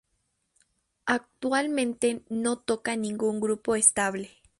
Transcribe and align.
Actualmente 1.05 2.23
no 2.27 2.57
toca 2.57 2.93
en 2.93 3.01
ningún 3.01 3.39
grupo 3.39 3.75
estable. 3.75 4.31